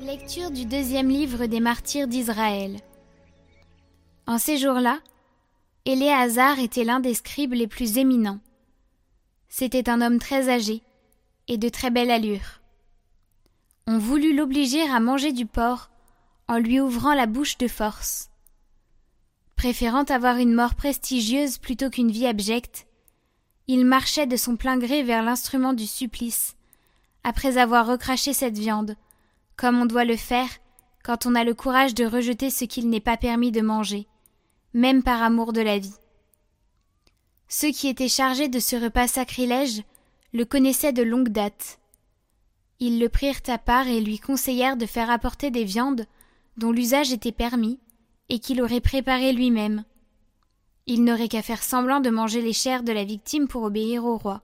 Lecture 0.00 0.50
du 0.50 0.64
deuxième 0.64 1.10
livre 1.10 1.44
des 1.44 1.60
martyrs 1.60 2.08
d'Israël. 2.08 2.80
En 4.26 4.38
ces 4.38 4.56
jours-là, 4.56 4.98
Éléazar 5.84 6.58
était 6.58 6.84
l'un 6.84 7.00
des 7.00 7.12
scribes 7.12 7.52
les 7.52 7.66
plus 7.66 7.98
éminents. 7.98 8.40
C'était 9.50 9.90
un 9.90 10.00
homme 10.00 10.18
très 10.18 10.48
âgé 10.48 10.82
et 11.48 11.58
de 11.58 11.68
très 11.68 11.90
belle 11.90 12.10
allure. 12.10 12.62
On 13.86 13.98
voulut 13.98 14.34
l'obliger 14.34 14.80
à 14.88 15.00
manger 15.00 15.32
du 15.32 15.44
porc 15.44 15.90
en 16.48 16.56
lui 16.56 16.80
ouvrant 16.80 17.12
la 17.12 17.26
bouche 17.26 17.58
de 17.58 17.68
force. 17.68 18.30
Préférant 19.54 20.04
avoir 20.04 20.38
une 20.38 20.54
mort 20.54 20.76
prestigieuse 20.76 21.58
plutôt 21.58 21.90
qu'une 21.90 22.10
vie 22.10 22.26
abjecte, 22.26 22.86
il 23.66 23.84
marchait 23.84 24.26
de 24.26 24.36
son 24.36 24.56
plein 24.56 24.78
gré 24.78 25.02
vers 25.02 25.22
l'instrument 25.22 25.74
du 25.74 25.86
supplice, 25.86 26.56
après 27.22 27.58
avoir 27.58 27.86
recraché 27.86 28.32
cette 28.32 28.56
viande, 28.56 28.96
comme 29.60 29.82
on 29.82 29.84
doit 29.84 30.06
le 30.06 30.16
faire 30.16 30.48
quand 31.04 31.26
on 31.26 31.34
a 31.34 31.44
le 31.44 31.52
courage 31.52 31.94
de 31.94 32.06
rejeter 32.06 32.48
ce 32.48 32.64
qu'il 32.64 32.88
n'est 32.88 32.98
pas 32.98 33.18
permis 33.18 33.52
de 33.52 33.60
manger, 33.60 34.06
même 34.72 35.02
par 35.02 35.22
amour 35.22 35.52
de 35.52 35.60
la 35.60 35.78
vie. 35.78 35.92
Ceux 37.46 37.70
qui 37.70 37.88
étaient 37.88 38.08
chargés 38.08 38.48
de 38.48 38.58
ce 38.58 38.74
repas 38.76 39.06
sacrilège 39.06 39.82
le 40.32 40.46
connaissaient 40.46 40.94
de 40.94 41.02
longue 41.02 41.28
date. 41.28 41.78
Ils 42.78 42.98
le 42.98 43.10
prirent 43.10 43.42
à 43.48 43.58
part 43.58 43.86
et 43.86 44.00
lui 44.00 44.18
conseillèrent 44.18 44.78
de 44.78 44.86
faire 44.86 45.10
apporter 45.10 45.50
des 45.50 45.64
viandes 45.64 46.06
dont 46.56 46.72
l'usage 46.72 47.12
était 47.12 47.30
permis 47.30 47.78
et 48.30 48.38
qu'il 48.38 48.62
aurait 48.62 48.80
préparé 48.80 49.34
lui-même. 49.34 49.84
Il 50.86 51.04
n'aurait 51.04 51.28
qu'à 51.28 51.42
faire 51.42 51.62
semblant 51.62 52.00
de 52.00 52.08
manger 52.08 52.40
les 52.40 52.54
chairs 52.54 52.82
de 52.82 52.92
la 52.92 53.04
victime 53.04 53.46
pour 53.46 53.64
obéir 53.64 54.06
au 54.06 54.16
roi. 54.16 54.40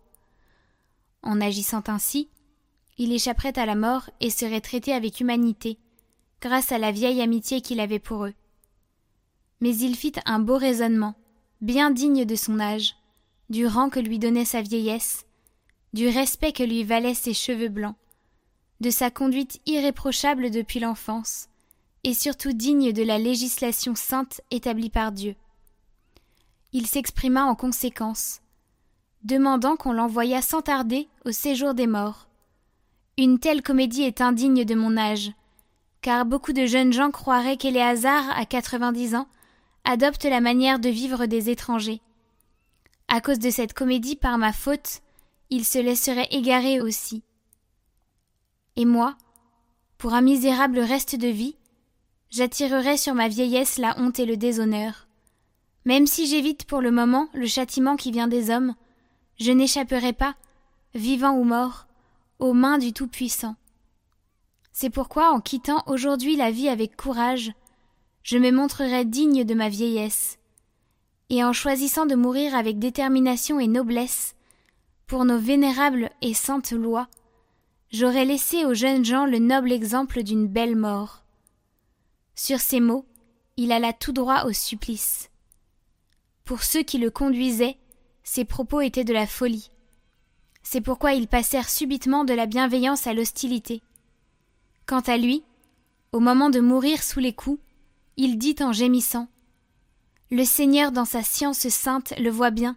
En 1.22 1.40
agissant 1.40 1.84
ainsi, 1.86 2.28
il 2.98 3.12
échapperait 3.12 3.58
à 3.58 3.66
la 3.66 3.74
mort 3.74 4.10
et 4.20 4.30
serait 4.30 4.60
traité 4.60 4.92
avec 4.92 5.20
humanité, 5.20 5.78
grâce 6.40 6.72
à 6.72 6.78
la 6.78 6.92
vieille 6.92 7.20
amitié 7.20 7.60
qu'il 7.60 7.80
avait 7.80 7.98
pour 7.98 8.26
eux. 8.26 8.34
Mais 9.60 9.76
il 9.76 9.96
fit 9.96 10.12
un 10.24 10.38
beau 10.38 10.56
raisonnement, 10.56 11.14
bien 11.60 11.90
digne 11.90 12.24
de 12.24 12.34
son 12.34 12.60
âge, 12.60 12.96
du 13.48 13.66
rang 13.66 13.88
que 13.88 14.00
lui 14.00 14.18
donnait 14.18 14.44
sa 14.44 14.62
vieillesse, 14.62 15.26
du 15.92 16.08
respect 16.08 16.52
que 16.52 16.62
lui 16.62 16.84
valaient 16.84 17.14
ses 17.14 17.34
cheveux 17.34 17.68
blancs, 17.68 17.96
de 18.80 18.90
sa 18.90 19.10
conduite 19.10 19.60
irréprochable 19.66 20.50
depuis 20.50 20.80
l'enfance, 20.80 21.48
et 22.04 22.14
surtout 22.14 22.52
digne 22.52 22.92
de 22.92 23.02
la 23.02 23.18
législation 23.18 23.94
sainte 23.94 24.40
établie 24.50 24.90
par 24.90 25.12
Dieu. 25.12 25.34
Il 26.72 26.86
s'exprima 26.86 27.44
en 27.44 27.54
conséquence, 27.54 28.40
demandant 29.22 29.76
qu'on 29.76 29.92
l'envoyât 29.92 30.42
sans 30.42 30.62
tarder 30.62 31.08
au 31.24 31.32
séjour 31.32 31.74
des 31.74 31.86
morts, 31.86 32.25
une 33.18 33.38
telle 33.38 33.62
comédie 33.62 34.02
est 34.02 34.20
indigne 34.20 34.64
de 34.64 34.74
mon 34.74 34.96
âge, 34.96 35.32
car 36.02 36.26
beaucoup 36.26 36.52
de 36.52 36.66
jeunes 36.66 36.92
gens 36.92 37.10
croiraient 37.10 37.56
qu'Éléazar, 37.56 38.28
à 38.36 38.44
quatre-vingt-dix 38.44 39.14
ans, 39.14 39.28
adopte 39.84 40.24
la 40.24 40.40
manière 40.40 40.78
de 40.78 40.90
vivre 40.90 41.26
des 41.26 41.48
étrangers. 41.48 42.02
À 43.08 43.20
cause 43.20 43.38
de 43.38 43.50
cette 43.50 43.72
comédie, 43.72 44.16
par 44.16 44.36
ma 44.36 44.52
faute, 44.52 45.00
il 45.48 45.64
se 45.64 45.78
laisserait 45.78 46.28
égarer 46.30 46.80
aussi. 46.80 47.22
Et 48.74 48.84
moi, 48.84 49.16
pour 49.96 50.12
un 50.12 50.20
misérable 50.20 50.80
reste 50.80 51.16
de 51.16 51.28
vie, 51.28 51.56
j'attirerai 52.30 52.98
sur 52.98 53.14
ma 53.14 53.28
vieillesse 53.28 53.78
la 53.78 53.98
honte 53.98 54.18
et 54.18 54.26
le 54.26 54.36
déshonneur. 54.36 55.08
Même 55.86 56.06
si 56.06 56.26
j'évite 56.26 56.64
pour 56.64 56.82
le 56.82 56.90
moment 56.90 57.28
le 57.32 57.46
châtiment 57.46 57.96
qui 57.96 58.10
vient 58.10 58.28
des 58.28 58.50
hommes, 58.50 58.74
je 59.38 59.52
n'échapperai 59.52 60.12
pas, 60.12 60.34
vivant 60.94 61.32
ou 61.32 61.44
mort, 61.44 61.85
aux 62.38 62.52
mains 62.52 62.78
du 62.78 62.92
Tout-Puissant. 62.92 63.56
C'est 64.72 64.90
pourquoi, 64.90 65.30
en 65.30 65.40
quittant 65.40 65.82
aujourd'hui 65.86 66.36
la 66.36 66.50
vie 66.50 66.68
avec 66.68 66.96
courage, 66.96 67.52
je 68.22 68.38
me 68.38 68.50
montrerai 68.50 69.04
digne 69.04 69.44
de 69.44 69.54
ma 69.54 69.68
vieillesse, 69.68 70.38
et 71.30 71.42
en 71.42 71.52
choisissant 71.52 72.06
de 72.06 72.14
mourir 72.14 72.54
avec 72.54 72.78
détermination 72.78 73.58
et 73.58 73.68
noblesse, 73.68 74.34
pour 75.06 75.24
nos 75.24 75.38
vénérables 75.38 76.10
et 76.20 76.34
saintes 76.34 76.72
lois, 76.72 77.08
j'aurai 77.90 78.24
laissé 78.24 78.64
aux 78.64 78.74
jeunes 78.74 79.04
gens 79.04 79.26
le 79.26 79.38
noble 79.38 79.72
exemple 79.72 80.22
d'une 80.22 80.46
belle 80.46 80.76
mort. 80.76 81.22
Sur 82.34 82.60
ces 82.60 82.80
mots, 82.80 83.06
il 83.56 83.72
alla 83.72 83.92
tout 83.92 84.12
droit 84.12 84.44
au 84.44 84.52
supplice. 84.52 85.30
Pour 86.44 86.62
ceux 86.62 86.82
qui 86.82 86.98
le 86.98 87.10
conduisaient, 87.10 87.78
ses 88.22 88.44
propos 88.44 88.80
étaient 88.80 89.04
de 89.04 89.14
la 89.14 89.26
folie. 89.26 89.70
C'est 90.68 90.80
pourquoi 90.80 91.12
ils 91.12 91.28
passèrent 91.28 91.68
subitement 91.68 92.24
de 92.24 92.34
la 92.34 92.46
bienveillance 92.46 93.06
à 93.06 93.14
l'hostilité. 93.14 93.82
Quant 94.84 95.00
à 95.00 95.16
lui, 95.16 95.44
au 96.10 96.18
moment 96.18 96.50
de 96.50 96.58
mourir 96.58 97.04
sous 97.04 97.20
les 97.20 97.32
coups, 97.32 97.60
il 98.16 98.36
dit 98.36 98.56
en 98.58 98.72
gémissant 98.72 99.28
Le 100.32 100.44
Seigneur 100.44 100.90
dans 100.90 101.04
sa 101.04 101.22
science 101.22 101.68
sainte 101.68 102.14
le 102.18 102.30
voit 102.30 102.50
bien. 102.50 102.76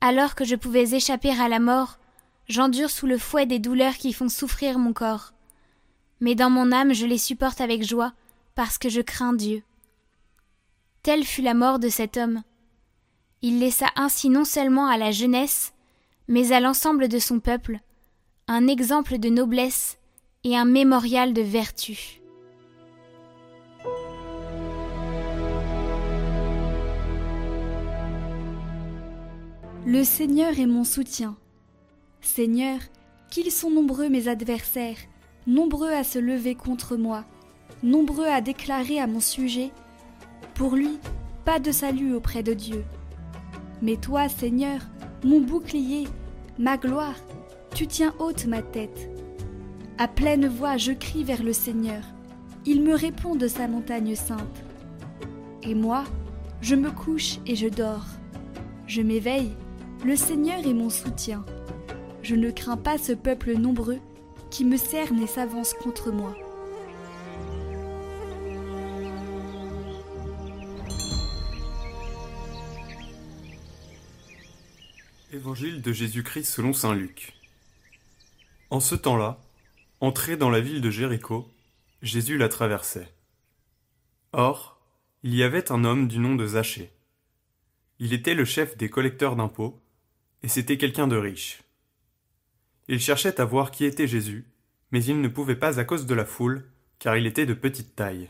Alors 0.00 0.36
que 0.36 0.44
je 0.44 0.54
pouvais 0.54 0.94
échapper 0.94 1.30
à 1.30 1.48
la 1.48 1.58
mort, 1.58 1.98
j'endure 2.48 2.90
sous 2.90 3.08
le 3.08 3.18
fouet 3.18 3.46
des 3.46 3.58
douleurs 3.58 3.96
qui 3.96 4.12
font 4.12 4.28
souffrir 4.28 4.78
mon 4.78 4.92
corps. 4.92 5.32
Mais 6.20 6.36
dans 6.36 6.48
mon 6.48 6.70
âme 6.70 6.92
je 6.92 7.06
les 7.06 7.18
supporte 7.18 7.60
avec 7.60 7.82
joie, 7.82 8.12
parce 8.54 8.78
que 8.78 8.88
je 8.88 9.00
crains 9.00 9.34
Dieu. 9.34 9.64
Telle 11.02 11.24
fut 11.24 11.42
la 11.42 11.54
mort 11.54 11.80
de 11.80 11.88
cet 11.88 12.16
homme. 12.16 12.44
Il 13.42 13.58
laissa 13.58 13.88
ainsi 13.96 14.30
non 14.30 14.44
seulement 14.44 14.86
à 14.86 14.96
la 14.96 15.10
jeunesse, 15.10 15.73
mais 16.28 16.52
à 16.52 16.60
l'ensemble 16.60 17.08
de 17.08 17.18
son 17.18 17.40
peuple, 17.40 17.80
un 18.48 18.66
exemple 18.66 19.18
de 19.18 19.28
noblesse 19.28 19.98
et 20.44 20.56
un 20.56 20.64
mémorial 20.64 21.32
de 21.32 21.42
vertu. 21.42 22.20
Le 29.86 30.02
Seigneur 30.02 30.58
est 30.58 30.66
mon 30.66 30.84
soutien. 30.84 31.36
Seigneur, 32.22 32.78
qu'ils 33.30 33.52
sont 33.52 33.70
nombreux 33.70 34.08
mes 34.08 34.28
adversaires, 34.28 34.96
nombreux 35.46 35.92
à 35.92 36.04
se 36.04 36.18
lever 36.18 36.54
contre 36.54 36.96
moi, 36.96 37.24
nombreux 37.82 38.26
à 38.26 38.40
déclarer 38.40 38.98
à 38.98 39.06
mon 39.06 39.20
sujet, 39.20 39.72
pour 40.54 40.74
lui, 40.74 40.98
pas 41.44 41.58
de 41.58 41.70
salut 41.70 42.14
auprès 42.14 42.42
de 42.42 42.54
Dieu. 42.54 42.82
Mais 43.82 43.96
toi, 43.96 44.30
Seigneur, 44.30 44.80
mon 45.24 45.40
bouclier, 45.40 46.06
ma 46.58 46.76
gloire, 46.76 47.16
tu 47.74 47.86
tiens 47.86 48.14
haute 48.18 48.46
ma 48.46 48.62
tête. 48.62 49.10
À 49.96 50.06
pleine 50.06 50.46
voix, 50.48 50.76
je 50.76 50.92
crie 50.92 51.24
vers 51.24 51.42
le 51.42 51.52
Seigneur. 51.52 52.02
Il 52.66 52.82
me 52.82 52.94
répond 52.94 53.34
de 53.34 53.48
sa 53.48 53.66
montagne 53.66 54.14
sainte. 54.14 54.64
Et 55.62 55.74
moi, 55.74 56.04
je 56.60 56.74
me 56.74 56.90
couche 56.90 57.38
et 57.46 57.56
je 57.56 57.68
dors. 57.68 58.06
Je 58.86 59.00
m'éveille, 59.00 59.52
le 60.04 60.14
Seigneur 60.14 60.58
est 60.66 60.74
mon 60.74 60.90
soutien. 60.90 61.44
Je 62.22 62.34
ne 62.34 62.50
crains 62.50 62.76
pas 62.76 62.98
ce 62.98 63.12
peuple 63.12 63.54
nombreux 63.56 63.98
qui 64.50 64.64
me 64.64 64.76
cerne 64.76 65.18
et 65.20 65.26
s'avance 65.26 65.72
contre 65.74 66.12
moi. 66.12 66.34
De 75.54 75.92
Jésus-Christ 75.92 76.46
selon 76.46 76.72
saint 76.72 76.96
Luc. 76.96 77.32
En 78.70 78.80
ce 78.80 78.96
temps-là, 78.96 79.38
entré 80.00 80.36
dans 80.36 80.50
la 80.50 80.60
ville 80.60 80.80
de 80.80 80.90
Jéricho, 80.90 81.48
Jésus 82.02 82.38
la 82.38 82.48
traversait. 82.48 83.14
Or, 84.32 84.80
il 85.22 85.32
y 85.32 85.44
avait 85.44 85.70
un 85.70 85.84
homme 85.84 86.08
du 86.08 86.18
nom 86.18 86.34
de 86.34 86.44
Zachée. 86.44 86.90
Il 88.00 88.12
était 88.12 88.34
le 88.34 88.44
chef 88.44 88.76
des 88.76 88.90
collecteurs 88.90 89.36
d'impôts, 89.36 89.80
et 90.42 90.48
c'était 90.48 90.76
quelqu'un 90.76 91.06
de 91.06 91.16
riche. 91.16 91.62
Il 92.88 92.98
cherchait 92.98 93.40
à 93.40 93.44
voir 93.44 93.70
qui 93.70 93.84
était 93.84 94.08
Jésus, 94.08 94.48
mais 94.90 95.04
il 95.04 95.20
ne 95.20 95.28
pouvait 95.28 95.54
pas 95.54 95.78
à 95.78 95.84
cause 95.84 96.06
de 96.06 96.14
la 96.14 96.24
foule, 96.24 96.68
car 96.98 97.16
il 97.16 97.26
était 97.26 97.46
de 97.46 97.54
petite 97.54 97.94
taille. 97.94 98.28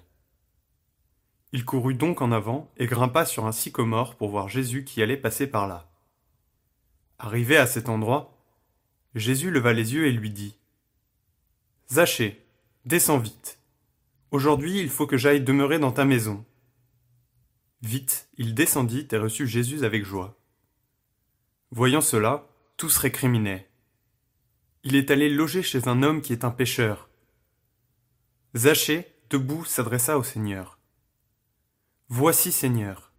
Il 1.52 1.64
courut 1.64 1.94
donc 1.94 2.20
en 2.20 2.32
avant 2.32 2.70
et 2.76 2.84
grimpa 2.84 3.24
sur 3.24 3.46
un 3.46 3.52
sycomore 3.52 4.14
pour 4.16 4.28
voir 4.28 4.50
Jésus 4.50 4.84
qui 4.84 5.02
allait 5.02 5.16
passer 5.16 5.46
par 5.46 5.66
là. 5.66 5.90
Arrivé 7.18 7.56
à 7.56 7.66
cet 7.66 7.88
endroit, 7.88 8.36
Jésus 9.14 9.50
leva 9.50 9.72
les 9.72 9.94
yeux 9.94 10.06
et 10.06 10.12
lui 10.12 10.30
dit 10.30 10.56
Zachée, 11.90 12.44
descends 12.84 13.18
vite. 13.18 13.58
Aujourd'hui 14.30 14.80
il 14.80 14.88
faut 14.88 15.06
que 15.06 15.16
j'aille 15.16 15.40
demeurer 15.40 15.78
dans 15.78 15.92
ta 15.92 16.04
maison. 16.04 16.44
Vite, 17.82 18.28
il 18.38 18.54
descendit 18.54 19.06
et 19.12 19.16
reçut 19.16 19.46
Jésus 19.46 19.84
avec 19.84 20.04
joie. 20.04 20.38
Voyant 21.70 22.00
cela, 22.00 22.48
tous 22.76 22.96
récriminaient. 22.96 23.68
Il 24.82 24.96
est 24.96 25.10
allé 25.10 25.28
loger 25.28 25.62
chez 25.62 25.86
un 25.86 26.02
homme 26.02 26.22
qui 26.22 26.32
est 26.32 26.44
un 26.44 26.50
pécheur. 26.50 27.08
Zachée, 28.56 29.14
debout, 29.30 29.64
s'adressa 29.64 30.18
au 30.18 30.22
Seigneur. 30.22 30.78
Voici, 32.08 32.52
Seigneur, 32.52 33.12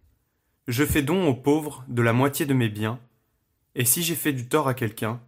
je 0.68 0.84
fais 0.84 1.02
don 1.02 1.28
aux 1.28 1.34
pauvres 1.34 1.84
de 1.88 2.02
la 2.02 2.12
moitié 2.12 2.46
de 2.46 2.54
mes 2.54 2.68
biens, 2.68 2.98
et 3.76 3.84
si 3.84 4.02
j'ai 4.02 4.14
fait 4.14 4.32
du 4.32 4.48
tort 4.48 4.68
à 4.68 4.74
quelqu'un, 4.74 5.20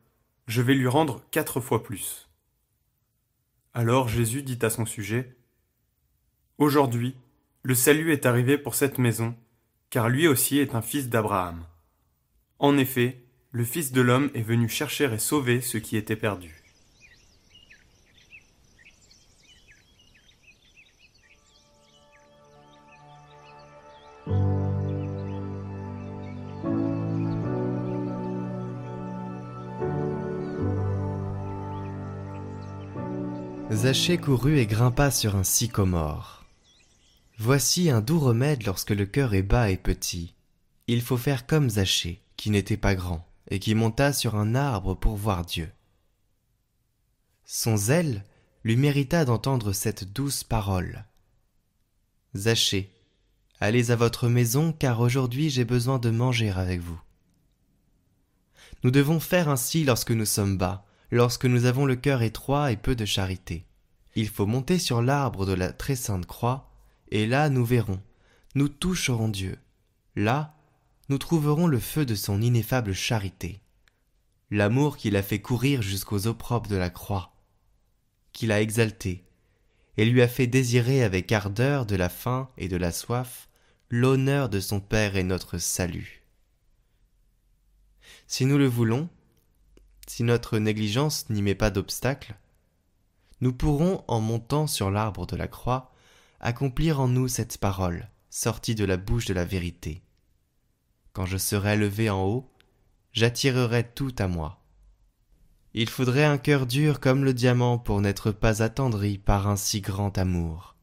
je 0.47 0.63
vais 0.63 0.75
lui 0.75 0.89
rendre 0.89 1.23
quatre 1.31 1.61
fois 1.61 1.83
plus. 1.83 2.29
Alors 3.75 4.09
Jésus 4.09 4.43
dit 4.43 4.59
à 4.63 4.71
son 4.71 4.87
sujet, 4.87 5.37
Aujourd'hui, 6.57 7.15
le 7.63 7.75
salut 7.75 8.11
est 8.11 8.25
arrivé 8.25 8.57
pour 8.57 8.75
cette 8.75 8.97
maison, 8.97 9.37
car 9.91 10.09
lui 10.09 10.27
aussi 10.27 10.59
est 10.59 10.75
un 10.75 10.81
fils 10.81 11.11
d'Abraham. 11.11 11.63
En 12.59 12.79
effet, 12.79 13.23
le 13.51 13.65
Fils 13.65 13.93
de 13.93 14.01
l'homme 14.01 14.31
est 14.35 14.43
venu 14.43 14.69
chercher 14.69 15.13
et 15.13 15.19
sauver 15.19 15.61
ce 15.61 15.79
qui 15.79 15.97
était 15.97 16.17
perdu. 16.17 16.58
Zachée 33.79 34.19
courut 34.19 34.59
et 34.59 34.67
grimpa 34.67 35.13
sur 35.13 35.37
un 35.37 35.45
sycomore. 35.45 36.45
Voici 37.39 37.91
un 37.91 38.01
doux 38.01 38.19
remède 38.19 38.67
lorsque 38.67 38.91
le 38.91 39.07
cœur 39.07 39.35
est 39.35 39.45
bas 39.45 39.71
et 39.71 39.77
petit. 39.77 40.35
Il 40.89 41.01
faut 41.01 41.17
faire 41.17 41.47
comme 41.47 41.71
Zachée, 41.71 42.21
qui 42.37 42.51
n'était 42.51 42.77
pas 42.77 42.97
grand, 42.97 43.25
et 43.53 43.61
qui 43.61 43.77
monta 43.77 44.13
sur 44.13 44.35
un 44.35 44.57
arbre 44.57 44.97
pour 44.97 45.15
voir 45.15 45.45
Dieu. 45.45 45.71
Son 47.45 47.77
zèle 47.77 48.25
lui 48.65 48.77
mérita 48.77 49.25
d'entendre 49.25 49.73
cette 49.73 50.13
douce 50.13 50.43
parole. 50.43 51.05
Zachée, 52.35 52.91
allez 53.61 53.93
à 53.93 53.97
votre 53.97 54.29
maison, 54.29 54.73
car 54.73 54.99
aujourd'hui 54.99 55.51
j'ai 55.51 55.65
besoin 55.65 56.01
de 56.01 56.11
manger 56.11 56.51
avec 56.51 56.81
vous. 56.81 57.01
Nous 58.83 58.91
devons 58.91 59.21
faire 59.21 59.49
ainsi 59.49 59.85
lorsque 59.85 60.11
nous 60.11 60.27
sommes 60.27 60.59
bas, 60.59 60.85
lorsque 61.13 61.47
nous 61.47 61.65
avons 61.65 61.87
le 61.87 61.95
cœur 61.95 62.23
étroit 62.23 62.73
et 62.73 62.77
peu 62.77 62.97
de 62.97 63.05
charité. 63.05 63.68
Il 64.19 64.29
faut 64.29 64.47
monter 64.47 64.81
sur 64.81 65.01
l'arbre 65.01 65.47
de 65.47 65.53
la 65.53 65.73
très 65.73 65.95
sainte 65.95 66.27
croix, 66.27 66.73
et 67.13 67.25
là 67.25 67.49
nous 67.51 67.65
verrons, 67.65 68.03
nous 68.57 68.69
toucherons 68.69 69.29
Dieu. 69.29 69.57
Là, 70.17 70.57
nous 71.09 71.19
trouverons 71.19 71.69
le 71.69 71.79
feu 71.79 72.05
de 72.05 72.17
son 72.17 72.43
ineffable 72.43 72.95
charité, 72.95 73.61
l'amour 74.51 74.97
qu'il 74.97 75.15
a 75.15 75.23
fait 75.23 75.41
courir 75.41 75.83
jusqu'aux 75.83 76.27
opprobres 76.27 76.69
de 76.69 76.75
la 76.75 76.91
croix, 76.91 77.33
qu'il 78.33 78.51
a 78.51 78.61
exalté, 78.61 79.25
et 79.97 80.05
lui 80.05 80.21
a 80.21 80.27
fait 80.27 80.49
désirer 80.49 81.05
avec 81.05 81.31
ardeur 81.31 81.87
de 81.87 81.95
la 81.95 82.09
faim 82.09 82.51
et 82.59 82.67
de 82.67 82.77
la 82.77 82.91
soif 82.91 83.49
l'honneur 83.89 84.49
de 84.49 84.59
son 84.59 84.81
Père 84.81 85.15
et 85.15 85.23
notre 85.23 85.59
salut. 85.59 86.25
Si 88.27 88.47
nous 88.47 88.59
le 88.59 88.67
voulons, 88.67 89.09
si 90.09 90.25
notre 90.25 90.59
négligence 90.59 91.31
n'y 91.31 91.41
met 91.41 91.55
pas 91.55 91.71
d'obstacle, 91.71 92.35
nous 93.41 93.53
pourrons, 93.53 94.05
en 94.09 94.21
montant 94.21 94.67
sur 94.67 94.91
l'arbre 94.91 95.27
de 95.27 95.37
la 95.37 95.49
croix, 95.49 95.93
accomplir 96.41 97.01
en 97.01 97.09
nous 97.09 97.29
cette 97.29 97.59
parole, 97.59 98.09
sortie 98.31 98.75
de 98.75 98.85
la 98.85 98.97
bouche 98.97 99.27
de 99.27 99.35
la 99.35 99.45
vérité. 99.45 100.03
Quand 101.13 101.27
je 101.27 101.37
serai 101.37 101.77
levé 101.77 102.11
en 102.11 102.25
haut, 102.25 102.51
j'attirerai 103.13 103.89
tout 103.95 104.15
à 104.19 104.29
moi. 104.29 104.63
Il 105.75 105.89
faudrait 105.89 106.25
un 106.25 106.39
cœur 106.39 106.67
dur 106.67 107.01
comme 107.01 107.25
le 107.25 107.35
diamant 107.35 107.79
pour 107.79 108.01
n'être 108.01 108.33
pas 108.33 108.63
attendri 108.63 109.19
par 109.19 109.49
un 109.49 109.57
si 109.57 109.81
grand 109.81 110.17
amour. 110.19 110.77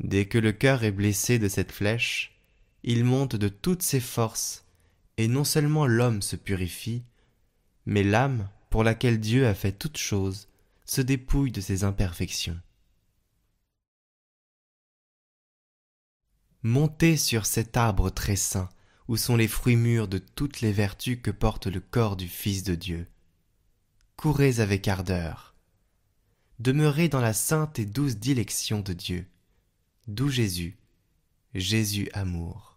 Dès 0.00 0.26
que 0.26 0.38
le 0.38 0.52
cœur 0.52 0.84
est 0.84 0.92
blessé 0.92 1.38
de 1.38 1.48
cette 1.48 1.72
flèche, 1.72 2.38
il 2.82 3.04
monte 3.04 3.36
de 3.36 3.48
toutes 3.48 3.82
ses 3.82 4.00
forces, 4.00 4.64
et 5.16 5.28
non 5.28 5.44
seulement 5.44 5.86
l'homme 5.86 6.22
se 6.22 6.36
purifie, 6.36 7.04
mais 7.86 8.02
l'âme, 8.02 8.48
pour 8.70 8.84
laquelle 8.84 9.20
Dieu 9.20 9.46
a 9.46 9.54
fait 9.54 9.72
toutes 9.72 9.98
choses, 9.98 10.48
se 10.84 11.00
dépouille 11.00 11.52
de 11.52 11.60
ses 11.60 11.84
imperfections. 11.84 12.60
Montez 16.62 17.16
sur 17.16 17.44
cet 17.44 17.76
arbre 17.76 18.10
très 18.10 18.36
saint, 18.36 18.70
où 19.08 19.16
sont 19.16 19.36
les 19.36 19.48
fruits 19.48 19.76
mûrs 19.76 20.08
de 20.08 20.18
toutes 20.18 20.62
les 20.62 20.72
vertus 20.72 21.18
que 21.22 21.30
porte 21.30 21.66
le 21.66 21.80
corps 21.80 22.16
du 22.16 22.26
Fils 22.26 22.62
de 22.62 22.74
Dieu. 22.74 23.06
Courez 24.16 24.60
avec 24.60 24.88
ardeur. 24.88 25.54
Demeurez 26.58 27.08
dans 27.08 27.20
la 27.20 27.34
sainte 27.34 27.78
et 27.78 27.84
douce 27.84 28.16
dilection 28.16 28.80
de 28.80 28.92
Dieu. 28.92 29.26
D'où 30.06 30.28
Jésus, 30.28 30.78
Jésus 31.54 32.08
amour. 32.14 32.73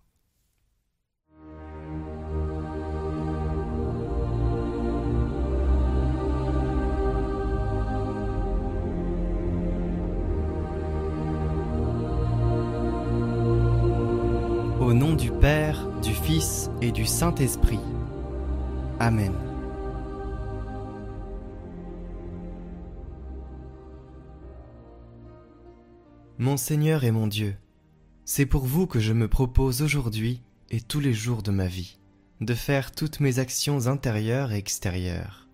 Au 14.88 14.94
nom 14.94 15.16
du 15.16 15.32
Père, 15.32 15.86
du 16.00 16.14
Fils 16.14 16.70
et 16.82 16.94
du 16.94 17.06
Saint-Esprit. 17.06 17.82
Amen. 19.02 19.34
Mon 26.38 26.56
Seigneur 26.56 27.04
et 27.04 27.12
mon 27.12 27.28
Dieu, 27.28 27.58
c'est 28.24 28.46
pour 28.46 28.64
vous 28.64 28.88
que 28.88 29.02
je 29.02 29.12
me 29.12 29.28
propose 29.28 29.82
aujourd'hui 29.82 30.42
et 30.70 30.80
tous 30.80 31.02
les 31.02 31.12
jours 31.12 31.44
de 31.44 31.52
ma 31.52 31.68
vie 31.68 32.00
de 32.40 32.54
faire 32.54 32.94
toutes 32.94 33.20
mes 33.20 33.40
actions 33.40 33.88
intérieures 33.88 34.54
et 34.54 34.58
extérieures. 34.58 35.50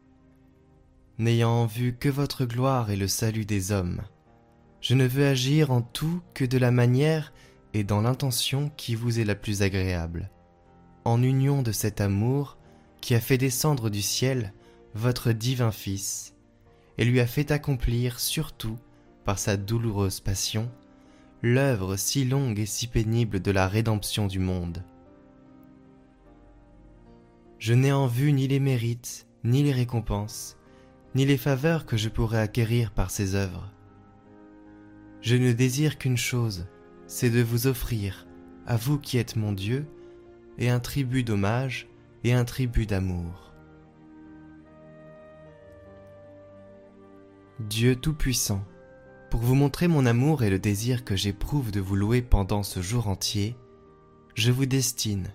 N'ayant 1.18 1.64
en 1.64 1.66
vue 1.66 1.98
que 2.00 2.10
votre 2.10 2.46
gloire 2.46 2.92
et 2.92 2.98
le 2.98 3.08
salut 3.08 3.46
des 3.46 3.72
hommes, 3.72 4.04
je 4.80 4.94
ne 4.94 5.08
veux 5.08 5.26
agir 5.26 5.72
en 5.72 5.82
tout 5.82 6.22
que 6.36 6.46
de 6.46 6.60
la 6.60 6.70
manière 6.70 7.34
et 7.74 7.84
dans 7.84 8.02
l'intention 8.02 8.72
qui 8.78 8.96
vous 8.96 9.20
est 9.20 9.26
la 9.26 9.36
plus 9.36 9.62
agréable, 9.62 10.30
en 11.06 11.22
union 11.22 11.62
de 11.62 11.72
cet 11.72 12.02
amour 12.02 12.58
qui 13.02 13.16
a 13.16 13.20
fait 13.20 13.38
descendre 13.38 13.90
du 13.90 14.02
ciel 14.02 14.54
votre 14.94 15.32
divin 15.32 15.72
Fils, 15.72 16.36
et 16.98 17.06
lui 17.06 17.20
a 17.20 17.28
fait 17.28 17.52
accomplir 17.52 18.20
surtout, 18.20 18.78
par 19.26 19.40
sa 19.40 19.58
douloureuse 19.58 20.20
passion, 20.20 20.70
l'œuvre 21.42 21.96
si 21.96 22.26
longue 22.26 22.60
et 22.60 22.66
si 22.66 22.88
pénible 22.88 23.42
de 23.42 23.52
la 23.52 23.68
rédemption 23.68 24.28
du 24.28 24.40
monde. 24.40 24.84
Je 27.58 27.74
n'ai 27.74 27.92
en 27.92 28.08
vue 28.08 28.34
ni 28.34 28.48
les 28.48 28.60
mérites, 28.60 29.28
ni 29.44 29.64
les 29.64 29.72
récompenses, 29.72 30.58
ni 31.16 31.26
les 31.26 31.38
faveurs 31.38 31.86
que 31.86 31.98
je 31.98 32.10
pourrais 32.10 32.40
acquérir 32.40 32.92
par 32.92 33.12
ces 33.12 33.36
œuvres. 33.36 33.72
Je 35.22 35.36
ne 35.36 35.54
désire 35.54 35.98
qu'une 35.98 36.18
chose, 36.18 36.68
c'est 37.08 37.30
de 37.30 37.42
vous 37.42 37.68
offrir, 37.68 38.28
à 38.66 38.78
vous 38.78 39.00
qui 39.00 39.18
êtes 39.18 39.36
mon 39.36 39.52
Dieu, 39.52 39.86
et 40.58 40.70
un 40.70 40.80
tribut 40.80 41.24
d'hommage 41.24 41.88
et 42.24 42.34
un 42.34 42.46
tribut 42.46 42.86
d'amour. 42.86 43.54
Dieu 47.60 47.96
Tout-Puissant, 47.96 48.64
pour 49.30 49.42
vous 49.42 49.56
montrer 49.56 49.88
mon 49.88 50.06
amour 50.06 50.44
et 50.44 50.50
le 50.50 50.60
désir 50.60 51.04
que 51.04 51.16
j'éprouve 51.16 51.72
de 51.72 51.80
vous 51.80 51.96
louer 51.96 52.22
pendant 52.22 52.64
ce 52.64 52.82
jour 52.82 53.08
entier, 53.08 53.56
je 54.36 54.52
vous 54.52 54.66
destine, 54.66 55.28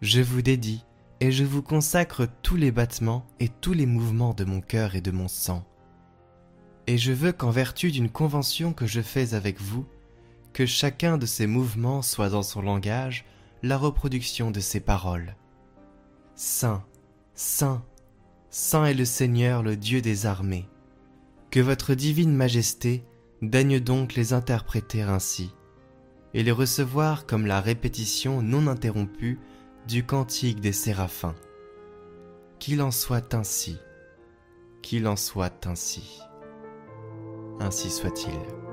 je 0.00 0.20
vous 0.20 0.42
dédie 0.42 0.84
et 1.20 1.32
je 1.32 1.44
vous 1.44 1.62
consacre 1.62 2.28
tous 2.42 2.56
les 2.56 2.70
battements 2.70 3.26
et 3.40 3.48
tous 3.48 3.72
les 3.72 3.86
mouvements 3.86 4.34
de 4.34 4.44
mon 4.44 4.60
cœur 4.60 4.94
et 4.94 5.00
de 5.00 5.10
mon 5.10 5.28
sang. 5.28 5.64
Et 6.86 6.98
je 6.98 7.12
veux 7.12 7.32
qu'en 7.32 7.50
vertu 7.50 7.90
d'une 7.90 8.10
convention 8.10 8.72
que 8.72 8.86
je 8.86 9.00
fais 9.00 9.34
avec 9.34 9.60
vous, 9.60 9.86
que 10.54 10.64
chacun 10.64 11.18
de 11.18 11.26
ces 11.26 11.46
mouvements 11.46 12.00
soit 12.00 12.30
dans 12.30 12.44
son 12.44 12.62
langage 12.62 13.26
la 13.62 13.76
reproduction 13.76 14.50
de 14.50 14.60
ces 14.60 14.80
paroles. 14.80 15.36
Saint, 16.36 16.84
Saint, 17.34 17.84
Saint 18.50 18.86
est 18.86 18.94
le 18.94 19.04
Seigneur, 19.04 19.62
le 19.62 19.76
Dieu 19.76 20.00
des 20.00 20.26
armées. 20.26 20.68
Que 21.50 21.60
votre 21.60 21.94
divine 21.94 22.34
majesté 22.34 23.04
daigne 23.42 23.80
donc 23.80 24.14
les 24.14 24.32
interpréter 24.32 25.02
ainsi, 25.02 25.50
et 26.34 26.42
les 26.42 26.52
recevoir 26.52 27.26
comme 27.26 27.46
la 27.46 27.60
répétition 27.60 28.40
non 28.40 28.68
interrompue 28.68 29.40
du 29.88 30.06
cantique 30.06 30.60
des 30.60 30.72
séraphins. 30.72 31.34
Qu'il 32.60 32.80
en 32.80 32.92
soit 32.92 33.34
ainsi, 33.34 33.76
qu'il 34.82 35.08
en 35.08 35.16
soit 35.16 35.66
ainsi. 35.66 36.20
Ainsi 37.60 37.90
soit-il. 37.90 38.63